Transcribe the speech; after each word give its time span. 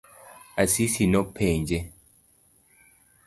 Asisi 0.61 1.03
nopenje? 1.11 1.79